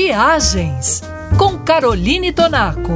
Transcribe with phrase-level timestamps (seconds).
[0.00, 1.02] Viagens
[1.36, 2.92] com Caroline Tonaco.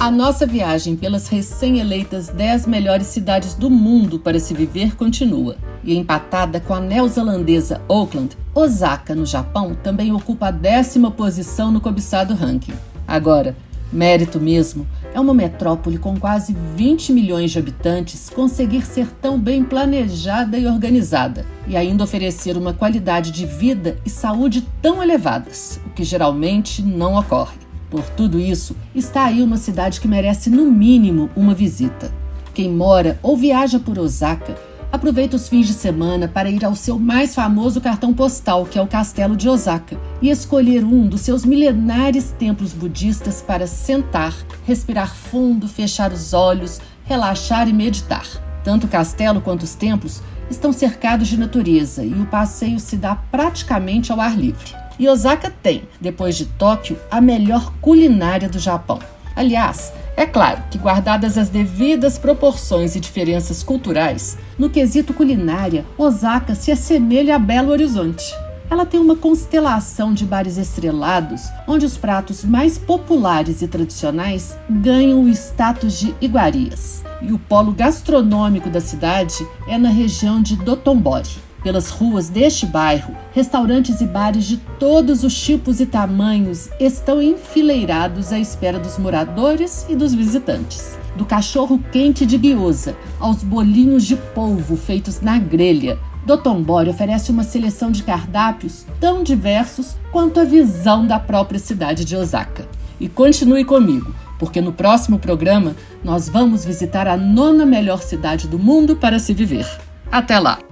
[0.00, 5.56] A nossa viagem pelas recém-eleitas 10 melhores cidades do mundo para se viver continua.
[5.84, 11.80] E empatada com a neozelandesa Auckland, Osaka, no Japão, também ocupa a décima posição no
[11.80, 12.74] cobiçado ranking.
[13.06, 13.54] Agora,
[13.92, 14.86] Mérito mesmo
[15.16, 20.66] é uma metrópole com quase 20 milhões de habitantes conseguir ser tão bem planejada e
[20.66, 26.82] organizada e ainda oferecer uma qualidade de vida e saúde tão elevadas, o que geralmente
[26.82, 27.56] não ocorre.
[27.88, 32.12] Por tudo isso, está aí uma cidade que merece no mínimo uma visita.
[32.52, 34.54] Quem mora ou viaja por Osaka
[34.90, 38.82] aproveita os fins de semana para ir ao seu mais famoso cartão postal, que é
[38.82, 44.34] o Castelo de Osaka, e escolher um dos seus milenares templos budistas para sentar,
[44.66, 48.26] respirar fundo, fechar os olhos, relaxar e meditar.
[48.64, 53.14] Tanto o castelo quanto os templos estão cercados de natureza e o passeio se dá
[53.14, 54.74] praticamente ao ar livre.
[54.98, 58.98] E Osaka tem, depois de Tóquio, a melhor culinária do Japão.
[59.34, 66.54] Aliás, é claro que, guardadas as devidas proporções e diferenças culturais, no quesito culinária, Osaka
[66.54, 68.24] se assemelha a Belo Horizonte.
[68.70, 75.22] Ela tem uma constelação de bares estrelados, onde os pratos mais populares e tradicionais ganham
[75.22, 77.04] o status de iguarias.
[77.20, 81.28] E o polo gastronômico da cidade é na região de Dotonbori.
[81.66, 88.32] Pelas ruas deste bairro, restaurantes e bares de todos os tipos e tamanhos estão enfileirados
[88.32, 90.96] à espera dos moradores e dos visitantes.
[91.16, 97.42] Do cachorro quente de guiosa aos bolinhos de polvo feitos na grelha, Dotonbori oferece uma
[97.42, 102.64] seleção de cardápios tão diversos quanto a visão da própria cidade de Osaka.
[103.00, 108.56] E continue comigo, porque no próximo programa nós vamos visitar a nona melhor cidade do
[108.56, 109.66] mundo para se viver.
[110.12, 110.65] Até lá!